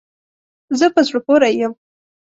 زه 0.79 0.85
په 0.95 1.01
زړه 1.07 1.19
پوری 1.25 1.53
یم 1.61 1.73